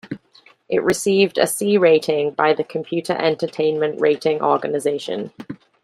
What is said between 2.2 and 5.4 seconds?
by the Computer Entertainment Rating Organization.